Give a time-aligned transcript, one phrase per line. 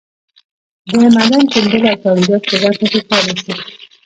[0.89, 3.53] د معدن کیندلو او تولیداتو په برخه کې کار وشو.